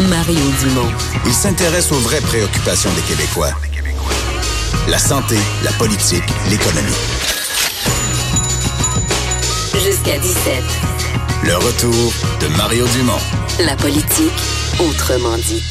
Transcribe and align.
Mario 0.00 0.40
Dumont. 0.60 0.90
Il 1.24 1.32
s'intéresse 1.32 1.92
aux 1.92 2.00
vraies 2.00 2.20
préoccupations 2.20 2.90
des 2.94 3.02
Québécois. 3.02 3.52
La 4.88 4.98
santé, 4.98 5.36
la 5.62 5.70
politique, 5.72 6.24
l'économie. 6.50 6.98
Jusqu'à 9.72 10.18
17. 10.18 10.62
Le 11.44 11.54
retour 11.54 12.12
de 12.40 12.56
Mario 12.56 12.84
Dumont. 12.88 13.20
La 13.64 13.76
politique, 13.76 14.32
autrement 14.80 15.36
dite. 15.36 15.62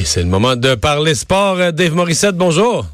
Et 0.00 0.04
c'est 0.04 0.20
le 0.22 0.28
moment 0.28 0.54
de 0.54 0.74
parler 0.74 1.14
sport. 1.14 1.56
Euh, 1.58 1.72
Dave 1.72 1.94
Morissette, 1.94 2.36
bonjour. 2.36 2.84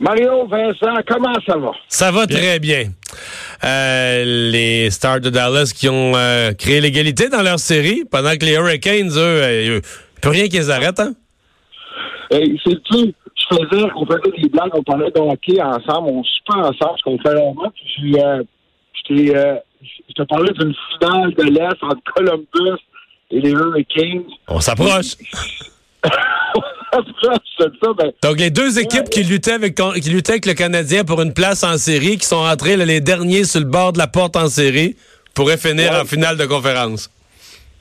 Mario, 0.00 0.48
Vincent, 0.48 1.00
comment 1.06 1.34
ça 1.46 1.56
va? 1.56 1.70
Ça 1.88 2.10
va 2.10 2.26
très 2.26 2.58
bien. 2.58 2.90
Euh, 3.64 4.24
les 4.50 4.90
Stars 4.90 5.20
de 5.20 5.30
Dallas 5.30 5.72
qui 5.74 5.88
ont 5.88 6.16
euh, 6.16 6.52
créé 6.52 6.80
l'égalité 6.80 7.28
dans 7.28 7.42
leur 7.42 7.60
série, 7.60 8.04
pendant 8.10 8.32
que 8.32 8.44
les 8.44 8.54
Hurricanes, 8.54 9.10
eux, 9.10 9.42
euh, 9.42 9.80
plus 10.20 10.30
rien 10.30 10.48
qu'ils 10.48 10.70
arrêtent, 10.70 10.98
hein? 10.98 11.12
Hey, 12.30 12.60
c'est 12.64 12.82
tu 12.84 13.14
je 13.50 13.56
faisais, 13.56 13.84
on 13.96 14.06
faisait 14.06 14.42
des 14.42 14.48
blagues, 14.48 14.70
on 14.74 14.82
parlait 14.82 15.10
de 15.10 15.20
hockey 15.20 15.60
ensemble, 15.60 16.08
on 16.08 16.24
super 16.24 16.58
ensemble, 16.58 16.98
ce 16.98 17.02
qu'on 17.02 17.18
fait 17.18 17.34
longtemps, 17.34 17.72
puis 17.74 18.18
euh, 18.18 18.42
je 18.94 19.02
t'ai, 19.14 19.36
euh, 19.36 19.56
je 20.08 20.14
te 20.14 20.22
parlais 20.22 20.52
d'une 20.52 20.74
finale 20.90 21.34
de 21.34 21.42
l'Est 21.44 21.82
entre 21.82 22.02
Columbus 22.14 22.80
et 23.30 23.40
les 23.40 23.50
Hurricanes. 23.50 24.24
On 24.48 24.60
s'approche. 24.60 25.16
ça, 26.92 27.92
ben, 27.96 28.12
Donc, 28.22 28.38
les 28.38 28.50
deux 28.50 28.78
équipes 28.78 29.08
qui 29.10 29.22
luttaient 29.22 29.52
avec 29.52 29.74
qui 29.74 30.10
luttaient 30.10 30.32
avec 30.32 30.46
le 30.46 30.54
Canadien 30.54 31.04
pour 31.04 31.20
une 31.22 31.32
place 31.32 31.64
en 31.64 31.76
série, 31.78 32.18
qui 32.18 32.26
sont 32.26 32.40
rentrés 32.42 32.76
là, 32.76 32.84
les 32.84 33.00
derniers 33.00 33.44
sur 33.44 33.60
le 33.60 33.66
bord 33.66 33.92
de 33.92 33.98
la 33.98 34.06
porte 34.06 34.36
en 34.36 34.48
série, 34.48 34.96
pourraient 35.34 35.56
finir 35.56 35.92
Ouais. 35.92 36.00
en 36.00 36.04
finale 36.04 36.36
de 36.36 36.44
conférence. 36.44 37.10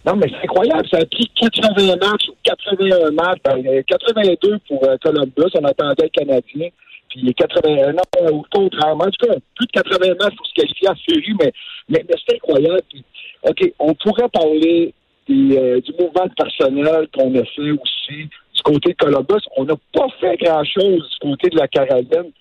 Non, 0.05 0.15
mais 0.15 0.27
c'est 0.29 0.43
incroyable. 0.47 0.87
Ça 0.89 0.97
a 0.97 1.05
pris 1.05 1.29
81 1.39 1.95
matchs 1.97 2.27
ou 2.29 2.35
81 2.43 3.11
matchs. 3.11 3.39
Ben, 3.45 3.63
euh, 3.67 3.81
82 3.87 4.57
pour 4.67 4.83
euh, 4.87 4.95
Columbus. 5.03 5.51
On 5.55 5.63
attendait 5.65 6.03
le 6.03 6.09
Canadien. 6.09 6.69
Puis 7.09 7.33
81 7.35 7.91
non, 7.93 8.01
euh, 8.21 8.29
au 8.31 8.45
contrairement. 8.51 9.03
En 9.03 9.11
tout 9.11 9.27
cas, 9.27 9.33
plus 9.55 9.67
de 9.67 9.71
80 9.73 10.07
matchs 10.19 10.35
pour 10.37 10.47
se 10.47 10.53
qualifier 10.55 10.89
en 10.89 10.95
série, 11.07 11.33
mais, 11.39 11.51
mais, 11.89 12.05
mais 12.07 12.15
c'est 12.25 12.35
incroyable. 12.35 12.81
Puis, 12.89 13.03
OK, 13.43 13.73
on 13.79 13.93
pourrait 13.95 14.29
parler 14.29 14.93
des, 15.27 15.57
euh, 15.57 15.81
du 15.81 15.91
mouvement 15.99 16.25
de 16.25 16.33
personnel 16.35 17.07
qu'on 17.13 17.35
a 17.35 17.43
fait 17.43 17.71
aussi 17.71 18.27
du 18.65 18.73
côté 18.73 18.89
de 18.89 18.97
Columbus. 18.97 19.43
On 19.57 19.65
n'a 19.65 19.75
pas 19.93 20.07
fait 20.19 20.37
grand-chose 20.37 21.09
du 21.09 21.29
côté 21.29 21.49
de 21.49 21.57
la 21.57 21.67
Caroline. 21.67 22.31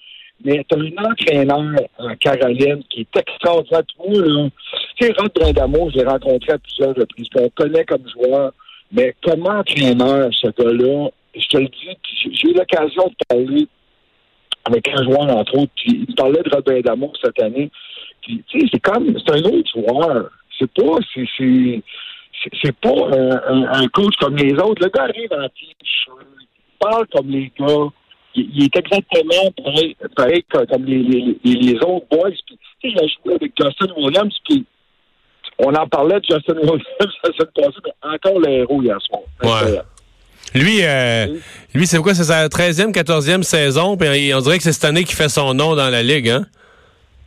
Mais 0.43 0.65
tu 0.69 0.75
as 0.75 0.81
un 0.81 1.11
entraîneur 1.11 1.81
en 1.99 2.15
Caroline 2.17 2.83
qui 2.89 3.01
est 3.01 3.17
extraordinaire. 3.17 3.83
Moi, 3.99 4.23
là, 4.23 4.49
tu 4.97 5.07
sais, 5.07 5.13
Rod 5.19 5.33
Brindamo, 5.35 5.91
je 5.91 5.99
l'ai 5.99 6.05
rencontré 6.05 6.53
à 6.53 6.59
plusieurs 6.59 6.95
reprises. 6.95 7.29
On 7.37 7.43
le 7.43 7.49
connaît 7.51 7.85
comme 7.85 8.09
joueur. 8.09 8.53
Mais 8.93 9.15
comme 9.23 9.47
entraîneur, 9.47 10.31
ce 10.33 10.49
gars-là, 10.49 11.11
je 11.35 11.47
te 11.47 11.59
le 11.59 11.69
dis, 11.69 11.97
j'ai- 12.23 12.49
eu 12.49 12.55
l'occasion 12.55 13.05
de 13.07 13.15
parler 13.29 13.69
avec 14.65 14.89
un 14.89 15.05
joueur, 15.05 15.29
entre 15.37 15.59
autres, 15.59 15.73
puis 15.77 16.07
il 16.09 16.15
parlait 16.15 16.43
de 16.43 16.51
Rod 16.51 16.65
Brindamo 16.65 17.13
cette 17.23 17.41
année. 17.41 17.71
Tu 18.23 18.43
sais, 18.51 18.67
c'est 18.73 18.81
comme, 18.81 19.15
c'est 19.19 19.33
un 19.35 19.43
autre 19.43 19.71
joueur. 19.75 20.31
C'est 20.59 20.71
pas, 20.73 20.97
c'est, 21.15 21.83
c'est, 22.63 22.75
pas 22.77 22.89
un, 22.91 23.31
un- 23.55 23.83
un 23.83 23.89
coach 23.89 24.15
comme 24.21 24.37
les 24.37 24.53
autres. 24.55 24.83
Le 24.83 24.89
gars 24.91 25.03
arrive 25.05 25.33
en 25.33 25.49
t-shirt, 25.49 26.19
il 26.41 26.47
parle 26.79 27.07
comme 27.13 27.29
les 27.29 27.53
gars. 27.59 27.89
Il, 28.35 28.49
il 28.55 28.65
est 28.65 28.77
exactement 28.77 29.51
pareil, 30.17 30.45
comme 30.53 30.85
les, 30.85 31.03
les, 31.03 31.39
les, 31.45 31.75
autres 31.79 32.07
boys. 32.11 32.31
Puis, 32.47 32.59
tu 32.81 32.91
sais, 32.91 32.95
il 32.95 32.99
a 32.99 33.07
joué 33.07 33.35
avec 33.35 33.53
Justin 33.61 33.93
Williams, 33.97 34.35
puis 34.49 34.65
on 35.59 35.75
en 35.75 35.87
parlait 35.89 36.21
de 36.21 36.25
Justin 36.31 36.55
Williams 36.63 36.83
la 37.01 37.33
semaine 37.33 37.51
passée, 37.55 37.93
encore 38.03 38.41
le 38.41 38.49
héros 38.51 38.83
hier 38.83 38.99
soir. 39.03 39.21
Ouais. 39.43 39.81
Lui, 40.55 40.79
euh, 40.83 41.27
lui 41.75 41.87
c'est 41.87 41.99
quoi? 41.99 42.15
C'est 42.15 42.25
sa 42.25 42.49
13e, 42.49 42.93
14e 42.93 43.43
saison, 43.43 43.97
puis 43.97 44.33
on 44.35 44.41
dirait 44.41 44.57
que 44.59 44.65
c'est 44.65 44.73
cette 44.73 44.85
année 44.85 45.05
qu'il 45.05 45.17
fait 45.17 45.29
son 45.29 45.55
nom 45.55 45.77
dans 45.77 45.91
la 45.91 46.03
Ligue, 46.03 46.29
hein? 46.29 46.47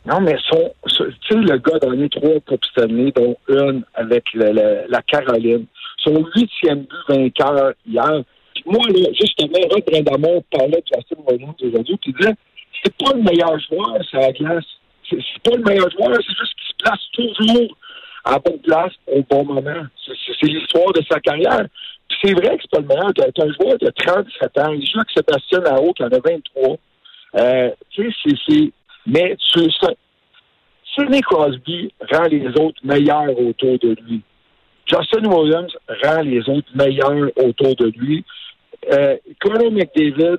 Non, 0.06 0.20
mais 0.20 0.36
son, 0.50 0.72
tu 0.86 0.94
sais, 0.96 1.34
le 1.34 1.56
gars 1.58 1.76
a 1.76 1.86
gagné 1.86 2.08
trois 2.10 2.40
Coupes 2.46 2.64
Stanley, 2.66 3.10
dont 3.12 3.36
une 3.48 3.84
avec 3.94 4.24
la 4.34 5.02
Caroline. 5.02 5.66
Son 5.98 6.24
huitième 6.34 6.80
but 6.80 6.98
vainqueur 7.08 7.72
hier. 7.86 8.22
Puis 8.54 8.64
moi, 8.66 8.82
là, 8.88 9.08
justement, 9.18 9.58
Rod 9.70 9.82
Brindamont 9.86 10.44
parlait 10.50 10.82
de 10.82 10.84
Justin 10.94 11.22
Williams 11.26 11.54
aujourd'hui, 11.62 11.96
puis 12.02 12.12
disait 12.12 12.34
c'est 12.82 12.94
pas 12.96 13.14
le 13.14 13.22
meilleur 13.22 13.58
joueur, 13.60 13.96
c'est 14.10 14.18
la 14.18 14.32
glace. 14.32 14.64
C'est 15.08 15.18
pas 15.42 15.56
le 15.56 15.62
meilleur 15.62 15.90
joueur, 15.90 16.16
c'est 16.16 16.36
juste 16.36 16.54
qu'il 16.54 16.68
se 16.68 16.76
place 16.82 17.00
toujours 17.12 17.76
à 18.24 18.32
la 18.32 18.38
bonne 18.38 18.58
place 18.60 18.92
au 19.06 19.22
bon 19.22 19.44
moment. 19.44 19.86
C'est- 20.04 20.46
l'histoire 20.46 20.92
de 20.92 21.02
sa 21.10 21.20
carrière. 21.20 21.66
Puis 22.08 22.18
c'est 22.22 22.32
vrai 22.34 22.56
que 22.56 22.62
c'est 22.62 22.70
pas 22.70 22.80
le 22.80 22.86
meilleur. 22.86 23.12
T'as 23.14 23.44
un 23.44 23.52
joueur 23.52 23.78
de 23.78 23.90
37 23.90 24.58
ans, 24.58 24.72
il 24.72 24.86
joue 24.86 24.98
avec 24.98 25.10
Sébastien 25.10 25.60
Naro 25.60 25.92
qui 25.94 26.02
en 26.02 26.08
a 26.08 26.18
23. 26.18 26.76
Euh, 27.36 27.70
tu 27.90 28.12
sais, 28.12 28.36
c'est... 28.46 28.72
Mais 29.06 29.36
tu, 29.52 29.70
ça- 29.80 29.92
Sidney 30.94 31.20
Crosby 31.22 31.92
rend 32.12 32.24
les 32.24 32.46
autres 32.60 32.80
meilleurs 32.84 33.38
autour 33.38 33.78
de 33.78 33.96
lui. 34.06 34.20
Justin 34.86 35.24
Williams 35.30 35.72
rend 36.04 36.20
les 36.22 36.40
autres 36.48 36.68
meilleurs 36.74 37.30
autour 37.36 37.74
de 37.76 37.92
lui. 37.96 38.24
Euh, 38.92 39.16
Connor 39.40 39.72
McDavid, 39.72 40.38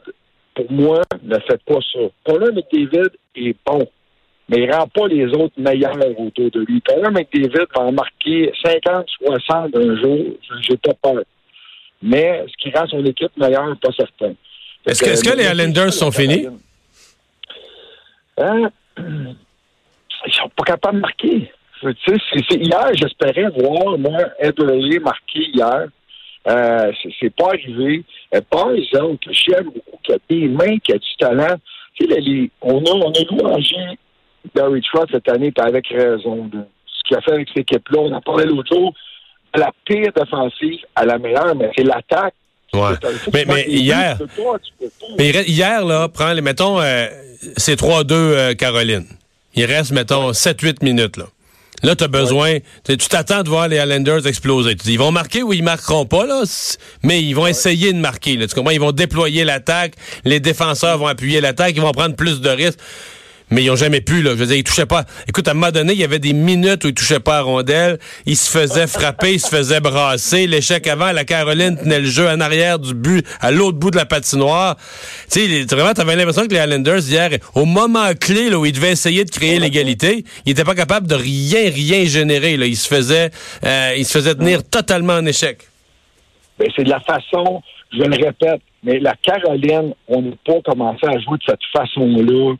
pour 0.54 0.72
moi, 0.72 1.02
ne 1.24 1.36
fait 1.40 1.62
pas 1.66 1.80
ça. 1.92 2.00
Connor 2.26 2.54
McDavid 2.54 3.10
est 3.36 3.56
bon, 3.66 3.86
mais 4.48 4.60
il 4.64 4.72
rend 4.72 4.88
pas 4.88 5.08
les 5.08 5.26
autres 5.26 5.60
meilleurs 5.60 5.98
autour 6.20 6.52
de 6.52 6.60
lui. 6.68 6.82
Connor 6.82 7.12
McDavid 7.12 7.66
va 7.76 7.82
en 7.82 7.92
marquer 7.92 8.52
50, 8.64 9.06
60 9.20 9.76
un 9.76 10.02
jour, 10.02 10.20
j'ai 10.62 10.78
pas 10.78 10.94
peur. 11.02 11.24
Mais 12.02 12.46
ce 12.48 12.54
qui 12.62 12.76
rend 12.78 12.88
son 12.88 13.04
équipe 13.04 13.36
meilleure, 13.38 13.76
pas 13.82 13.92
certain. 13.98 14.34
Est-ce 14.86 15.04
que, 15.04 15.30
que 15.32 15.36
les 15.38 15.46
Islanders 15.46 15.92
sont 15.92 16.12
finis? 16.12 16.48
Hein? 18.38 18.70
Ils 18.98 20.34
sont 20.34 20.50
pas 20.56 20.64
capables 20.64 20.98
de 20.98 21.02
marquer. 21.02 21.52
Hier, 21.84 22.90
j'espérais 22.96 23.50
voir, 23.58 23.98
moi, 23.98 24.18
Ederly 24.40 25.00
marquer 25.00 25.50
hier. 25.54 25.88
Euh, 26.48 26.92
c'est- 27.20 27.36
pas 27.36 27.48
arrivé. 27.50 28.04
Euh, 28.34 28.42
par 28.50 28.72
exemple, 28.72 29.28
j'aime 29.32 29.66
beaucoup 29.66 30.00
qui 30.04 30.14
a 30.14 30.18
des 30.30 30.48
mains, 30.48 30.78
qui 30.78 30.94
a 30.94 30.98
du 30.98 31.16
talent. 31.18 31.56
Tu 31.96 32.06
sais, 32.08 32.50
on 32.62 32.80
a, 32.86 32.92
on 32.92 33.12
a 33.12 33.24
louangé 33.32 33.98
Barry 34.54 34.82
Trotz 34.82 35.10
cette 35.12 35.28
année, 35.30 35.52
avec 35.58 35.88
raison. 35.88 36.50
Ce 36.86 37.04
qu'il 37.08 37.18
a 37.18 37.22
fait 37.22 37.34
avec 37.34 37.48
cette 37.50 37.58
équipe-là, 37.60 38.00
on 38.00 38.14
en 38.14 38.22
parlait 38.22 38.46
l'autre 38.46 38.74
jour, 38.76 38.94
la 39.56 39.72
pire 39.86 40.12
défensive 40.16 40.82
à 40.96 41.06
la 41.06 41.18
meilleure, 41.18 41.56
mais 41.56 41.72
c'est 41.76 41.84
l'attaque. 41.84 42.36
Ouais. 42.76 42.96
Mais, 43.34 43.46
mais 43.48 43.66
hier, 43.68 44.18
mais 45.18 45.30
hier, 45.48 45.86
là, 45.86 46.08
prends, 46.10 46.34
les- 46.34 46.42
mettons, 46.42 46.80
euh, 46.82 47.08
c'est 47.58 47.80
3-2 47.80 48.12
euh, 48.14 48.54
Caroline. 48.56 49.06
Il 49.56 49.66
reste, 49.66 49.92
mettons, 49.92 50.32
7-8 50.32 50.84
minutes, 50.84 51.18
là. 51.18 51.26
Là, 51.84 51.96
tu 51.96 52.04
as 52.04 52.08
besoin, 52.08 52.58
tu 52.86 52.98
tu 52.98 53.08
t'attends 53.10 53.44
de 53.44 53.50
voir 53.50 53.68
les 53.68 53.78
Islanders 53.78 54.26
exploser. 54.26 54.76
Tu 54.76 54.84
dis, 54.86 54.94
ils 54.94 55.00
vont 55.00 55.12
marquer 55.12 55.44
ou 55.44 55.54
ils 55.54 55.62
marqueront 55.64 56.06
pas, 56.06 56.26
là, 56.26 56.42
mais 57.04 57.22
ils 57.22 57.34
vont 57.34 57.48
essayer 57.48 57.94
de 57.94 57.98
marquer. 58.00 58.38
Là, 58.38 58.48
tu 58.48 58.56
comprends? 58.56 58.72
Ils 58.72 58.80
vont 58.80 58.92
déployer 58.94 59.44
l'attaque, 59.44 59.94
les 60.24 60.40
défenseurs 60.40 60.98
vont 60.98 61.08
appuyer 61.08 61.42
l'attaque, 61.42 61.74
ils 61.76 61.82
vont 61.82 61.92
prendre 61.92 62.16
plus 62.16 62.42
de 62.42 62.50
risques. 62.50 62.80
Mais 63.52 63.64
ils 63.64 63.70
ont 63.70 63.76
jamais 63.76 64.02
pu, 64.02 64.22
là. 64.24 64.32
Je 64.32 64.36
veux 64.38 64.48
dire, 64.48 64.56
ils 64.56 64.64
touchaient 64.64 64.88
pas. 64.88 65.04
Écoute, 65.28 65.48
à 65.48 65.52
un 65.52 65.54
moment 65.54 65.72
donné, 65.72 65.94
il 65.94 66.00
y 66.00 66.04
avait 66.04 66.20
des 66.20 66.34
minutes 66.34 66.84
où 66.84 66.88
ils 66.88 66.94
touchaient 66.94 67.20
pas 67.20 67.38
à 67.38 67.42
rondelle. 67.42 68.00
Ils 68.26 68.36
se 68.36 68.50
faisaient 68.50 68.88
frapper, 68.88 69.34
ils 69.34 69.40
se 69.40 69.50
faisaient 69.50 69.80
brasser. 69.80 70.48
L'échec 70.48 70.88
avant, 70.88 71.12
la 71.12 71.26
Caroline 71.26 71.78
tenait 71.78 72.00
le 72.00 72.08
jeu 72.08 72.28
en 72.28 72.40
arrière 72.40 72.80
du 72.80 72.96
but, 72.96 73.26
à 73.42 73.52
l'autre 73.52 73.78
bout 73.78 73.92
de 73.92 73.98
la 73.98 74.06
patinoire. 74.06 74.78
Tu 75.32 75.40
sais, 75.48 75.76
vraiment, 75.76 75.94
t'avais 75.94 76.16
l'impression 76.16 76.48
que 76.48 76.54
les 76.54 76.60
Islanders, 76.60 77.08
hier, 77.08 77.30
au 77.54 77.66
moment 77.66 78.14
clé, 78.20 78.50
là, 78.50 78.58
où 78.58 78.66
ils 78.66 78.72
devaient 78.72 78.92
essayer 78.92 79.26
de 79.26 79.30
créer 79.30 79.60
l'égalité, 79.60 80.26
ils 80.46 80.54
étaient 80.54 80.64
pas 80.64 80.76
capables 80.76 81.08
de 81.08 81.16
rien, 81.16 81.70
rien 81.70 82.06
générer, 82.06 82.58
là. 82.58 82.66
Ils 82.66 82.78
se 82.78 82.88
faisaient, 82.88 83.30
euh, 83.64 83.94
ils 83.96 84.06
se 84.06 84.18
faisaient 84.18 84.36
tenir 84.36 84.68
totalement 84.68 85.14
en 85.14 85.26
échec. 85.26 85.60
Ben, 86.58 86.68
c'est 86.76 86.84
de 86.84 86.90
la 86.90 87.02
façon, 87.02 87.62
je 87.92 88.00
le 88.00 88.26
répète, 88.26 88.62
mais 88.84 89.00
la 89.00 89.14
Caroline, 89.22 89.94
on 90.08 90.22
n'a 90.22 90.32
pas 90.46 90.62
commencé 90.64 91.06
à 91.06 91.20
jouer 91.20 91.38
de 91.38 91.44
cette 91.46 91.60
façon-là 91.74 92.56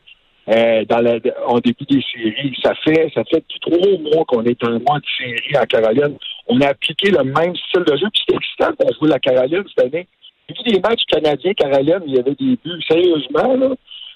euh, 0.48 0.84
dans 0.84 1.00
la, 1.00 1.18
en 1.46 1.58
début 1.58 1.84
des 1.84 2.02
séries. 2.12 2.54
Ça 2.62 2.74
fait 2.84 3.10
ça 3.14 3.24
fait 3.24 3.40
depuis 3.40 3.60
trois 3.60 3.98
mois 3.98 4.24
qu'on 4.26 4.44
est 4.44 4.62
en 4.64 4.78
mois 4.80 5.00
de 5.00 5.06
série 5.18 5.58
en 5.58 5.64
Caroline. 5.64 6.16
on 6.46 6.60
a 6.60 6.68
appliqué 6.68 7.10
le 7.10 7.24
même 7.24 7.54
style 7.56 7.84
de 7.84 7.96
jeu. 7.96 8.06
Puis 8.12 8.22
c'était 8.26 8.36
excitant 8.36 8.72
qu'on 8.78 8.92
jouait 8.94 9.10
la 9.10 9.18
Caroline 9.18 9.64
cette 9.74 9.86
année. 9.86 10.06
Vu 10.48 10.72
des 10.72 10.80
matchs 10.80 11.04
canadiens, 11.08 11.54
Caroline, 11.54 12.02
il 12.06 12.14
y 12.14 12.18
avait 12.18 12.34
des 12.34 12.56
buts. 12.64 12.82
Sérieusement, 12.88 13.56
là, 13.56 13.70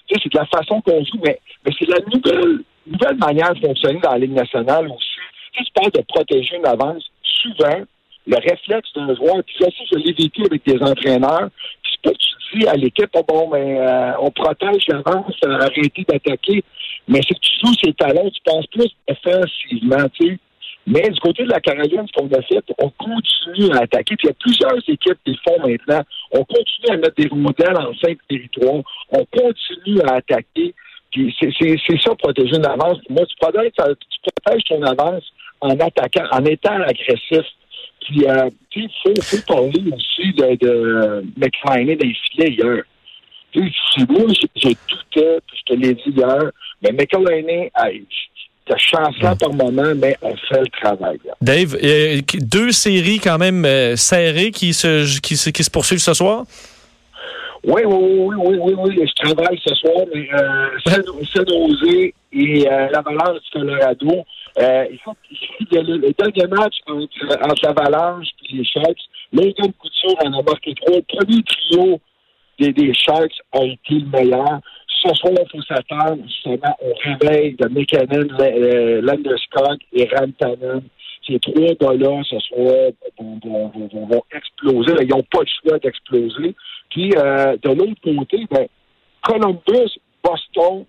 c'est 0.09 0.31
de 0.31 0.37
la 0.37 0.45
façon 0.45 0.81
qu'on 0.81 1.03
joue, 1.03 1.19
mais, 1.23 1.39
mais 1.65 1.71
c'est 1.77 1.89
la 1.89 1.99
nouvelle, 2.07 2.63
nouvelle 2.87 3.17
manière 3.17 3.53
de 3.53 3.59
fonctionner 3.59 3.99
dans 3.99 4.11
la 4.11 4.19
Ligue 4.19 4.31
nationale 4.31 4.87
aussi. 4.87 5.07
Tu 5.53 5.63
parles 5.73 5.91
de 5.91 6.01
protéger 6.07 6.55
une 6.55 6.65
avance. 6.65 7.03
Souvent, 7.23 7.83
le 8.27 8.35
réflexe 8.37 8.89
d'un 8.95 9.13
joueur, 9.15 9.43
puis 9.45 9.55
ça 9.59 9.67
aussi, 9.67 9.83
je 9.91 9.97
l'ai 9.97 10.13
vécu 10.13 10.43
avec 10.45 10.65
des 10.65 10.81
entraîneurs, 10.81 11.49
puis 11.83 11.93
pas 12.03 12.11
que 12.11 12.17
tu 12.17 12.59
dis 12.59 12.67
à 12.67 12.73
l'équipe, 12.73 13.09
oh, 13.15 13.23
bon, 13.27 13.49
ben, 13.49 13.77
euh, 13.77 14.11
on 14.19 14.29
protège 14.31 14.87
l'avance, 14.87 15.35
euh, 15.45 15.59
arrêtez 15.59 16.05
d'attaquer, 16.07 16.63
mais 17.07 17.19
c'est 17.27 17.35
que 17.35 17.39
tu 17.39 17.65
joues 17.65 17.73
ses 17.83 17.93
talents, 17.93 18.29
tu 18.29 18.41
penses 18.45 18.67
plus 18.67 18.91
offensivement, 19.07 20.07
tu 20.13 20.27
sais. 20.27 20.39
Mais 20.87 21.07
du 21.09 21.19
côté 21.19 21.43
de 21.43 21.49
la 21.49 21.59
Caroline, 21.59 22.07
ce 22.07 22.19
qu'on 22.19 22.27
a 22.27 22.41
fait, 22.41 22.63
on 22.79 22.89
continue 22.89 23.71
à 23.71 23.83
attaquer. 23.83 24.15
Puis 24.15 24.27
il 24.27 24.29
y 24.29 24.31
a 24.31 24.35
plusieurs 24.39 24.77
équipes 24.77 25.19
qui 25.23 25.31
le 25.31 25.37
font 25.47 25.67
maintenant. 25.67 26.01
On 26.31 26.43
continue 26.43 26.89
à 26.89 26.97
mettre 26.97 27.15
des 27.17 27.29
modèles 27.29 27.77
en 27.77 27.93
cinq 28.03 28.17
territoires. 28.27 28.81
On 29.11 29.25
continue 29.25 30.01
à 30.07 30.15
attaquer. 30.15 30.73
Puis 31.11 31.35
c'est 31.39 32.01
ça, 32.01 32.15
protéger 32.15 32.55
une 32.55 32.65
avance. 32.65 32.97
Moi, 33.09 33.25
tu 33.27 33.35
protèges, 33.39 33.73
tu 33.75 34.31
protèges 34.43 34.63
ton 34.63 34.81
avance 34.81 35.23
en 35.59 35.79
attaquant, 35.79 36.25
en 36.31 36.43
étant 36.45 36.81
agressif. 36.81 37.45
Puis, 38.01 38.25
euh, 38.25 38.49
il 38.75 38.89
faut, 39.03 39.21
faut 39.21 39.53
parler 39.53 39.83
aussi 39.93 40.33
de, 40.33 40.55
de 40.55 41.23
McFarlane 41.37 41.95
dans 41.97 42.07
les 42.07 42.15
filets 42.31 42.51
hier. 42.51 42.83
Tu 43.51 43.69
sais, 43.69 44.05
moi, 44.09 44.21
je, 44.29 44.47
je 44.55 44.69
doutais, 44.69 45.39
puis 45.45 45.57
je 45.59 45.73
te 45.73 45.79
l'ai 45.79 45.93
dit 45.93 46.13
hier, 46.15 46.51
mais 46.81 46.91
McFarlane, 46.91 47.69
hey, 47.77 48.05
de 48.67 48.75
chance-là 48.77 49.35
par 49.35 49.53
moment, 49.53 49.93
mais 49.95 50.15
on 50.21 50.35
fait 50.35 50.61
le 50.61 50.67
travail. 50.67 51.19
Là. 51.25 51.33
Dave, 51.41 51.75
euh, 51.83 52.21
deux 52.39 52.71
séries 52.71 53.19
quand 53.19 53.37
même 53.37 53.65
euh, 53.65 53.95
serrées 53.95 54.51
qui 54.51 54.73
se, 54.73 55.19
qui, 55.19 55.35
se, 55.35 55.49
qui 55.49 55.63
se 55.63 55.69
poursuivent 55.69 55.99
ce 55.99 56.13
soir? 56.13 56.45
Oui, 57.63 57.81
oui, 57.85 57.95
oui, 57.95 58.35
oui, 58.37 58.57
oui, 58.59 58.73
oui, 58.77 59.07
je 59.07 59.23
travaille 59.23 59.59
ce 59.63 59.75
soir, 59.75 60.05
mais 60.13 60.27
euh, 60.33 60.69
Saint-Nosé 60.85 62.13
et 62.33 62.67
euh, 62.67 62.87
l'Avalanche 62.89 63.39
du 63.43 63.49
Colorado, 63.51 64.25
euh, 64.61 64.85
il 64.89 65.67
y 65.71 65.77
a 65.77 65.81
le, 65.81 65.99
dernier 65.99 66.47
match 66.47 66.75
entre, 66.87 67.43
entre 67.43 67.65
l'Avalanche 67.65 68.27
et 68.49 68.57
les 68.57 68.65
Sharks, 68.65 69.01
Logan 69.33 69.71
Couture 69.73 70.15
en 70.25 70.33
a 70.33 70.41
marqué 70.41 70.73
trois. 70.75 70.97
Le 70.97 71.01
premier 71.01 71.43
trio 71.43 71.99
des, 72.59 72.93
Sharks 72.93 73.41
a 73.53 73.63
été 73.63 73.95
le 73.95 74.05
meilleur. 74.05 74.59
Ce 74.87 75.13
soir, 75.15 75.33
il 75.33 75.49
faut 75.49 75.63
s'attendre 75.63 76.21
justement 76.27 76.75
au 76.81 76.93
réveil 77.03 77.55
de 77.55 77.67
McKinnon, 77.67 78.27
euh, 78.39 79.01
Landeskog 79.01 79.79
et 79.93 80.07
Rantanen. 80.15 80.83
Ces 81.25 81.39
trois 81.39 81.95
gars-là, 81.95 82.21
ce 82.29 82.39
soir, 82.39 82.91
vont 83.19 84.23
exploser. 84.31 84.93
Ils 85.01 85.07
n'ont 85.07 85.23
pas 85.31 85.39
le 85.41 85.69
choix 85.69 85.79
d'exploser. 85.79 86.55
Puis, 86.89 87.11
euh, 87.15 87.57
de 87.63 87.69
l'autre 87.69 88.01
côté, 88.03 88.45
ben, 88.49 88.67
Columbus, 89.23 89.97
Boston, 90.23 90.85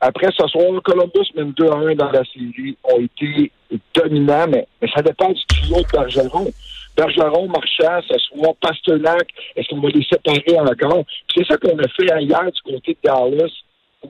après 0.00 0.28
ce 0.36 0.46
soir, 0.48 0.82
Columbus 0.82 1.30
mène 1.34 1.52
2 1.52 1.66
à 1.68 1.76
1 1.76 1.94
dans 1.94 2.10
la 2.10 2.22
série, 2.24 2.76
ont 2.84 3.00
été 3.00 3.52
dominants, 3.94 4.46
mais, 4.48 4.66
mais 4.80 4.88
ça 4.94 5.02
dépend 5.02 5.30
du 5.30 5.44
trio 5.46 5.76
de 5.76 5.86
Bergeron. 5.92 6.50
Bergeron, 6.96 7.48
Marchand, 7.48 8.00
ce 8.08 8.18
soir, 8.18 8.54
Pasternak, 8.60 9.28
est-ce 9.56 9.68
qu'on 9.68 9.80
va 9.80 9.88
les 9.90 10.04
séparer 10.04 10.58
encore? 10.58 11.04
C'est 11.34 11.46
ça 11.46 11.56
qu'on 11.58 11.78
a 11.78 11.88
fait 11.88 12.22
hier 12.22 12.50
du 12.50 12.72
côté 12.72 12.92
de 12.92 12.98
Dallas. 13.04 13.52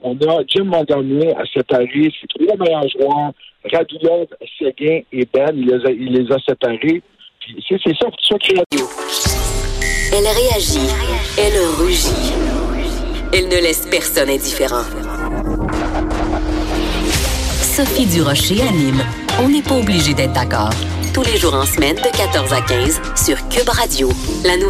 On 0.01 0.15
a 0.15 0.43
Jim 0.47 0.63
Montgomery 0.63 1.33
à 1.33 1.43
séparer 1.53 2.11
ses 2.19 2.27
trois 2.27 2.55
meilleurs 2.57 2.87
joueurs, 2.87 3.31
Radulov, 3.71 4.27
Seguin 4.57 5.01
et 5.11 5.27
Ben, 5.33 5.51
il 5.53 5.67
les 5.67 5.85
a, 5.85 5.91
il 5.91 6.13
les 6.13 6.31
a 6.31 6.39
séparés. 6.39 7.01
C'est, 7.67 7.77
ça, 7.77 8.07
ça 8.29 8.37
qui 8.37 8.53
Elle 10.13 10.23
réagit. 10.23 10.87
Elle 11.37 11.59
rugit. 11.77 12.33
Elle 13.33 13.45
ne 13.49 13.61
laisse 13.61 13.87
personne 13.89 14.29
indifférent. 14.29 14.83
Sophie 17.71 18.05
Durocher 18.05 18.61
anime. 18.63 19.01
On 19.39 19.47
n'est 19.47 19.61
pas 19.61 19.75
obligé 19.75 20.13
d'être 20.13 20.33
d'accord. 20.33 20.71
Tous 21.13 21.23
les 21.23 21.37
jours 21.37 21.53
en 21.53 21.65
semaine 21.65 21.95
de 21.95 22.17
14 22.17 22.51
à 22.51 22.59
15 22.59 23.01
sur 23.15 23.37
Cube 23.47 23.69
Radio. 23.69 24.09
La 24.43 24.57
nouvelle 24.57 24.69